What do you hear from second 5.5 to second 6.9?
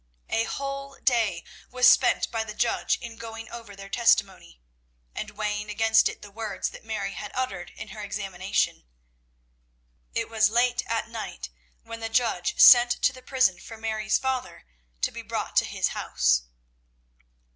against it the words that